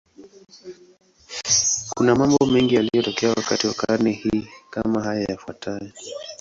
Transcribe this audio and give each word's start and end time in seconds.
Kuna 1.89 2.15
mambo 2.15 2.45
mengi 2.45 2.75
yaliyotokea 2.75 3.29
wakati 3.29 3.67
wa 3.67 3.73
karne 3.73 4.11
hii, 4.11 4.47
kama 4.69 5.03
haya 5.03 5.21
yafuatayo. 5.29 5.91